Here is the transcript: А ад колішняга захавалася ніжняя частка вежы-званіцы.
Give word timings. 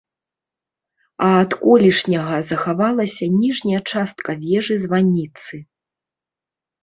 А 1.25 1.27
ад 1.41 1.51
колішняга 1.63 2.37
захавалася 2.51 3.25
ніжняя 3.41 3.81
частка 3.91 4.31
вежы-званіцы. 4.45 5.55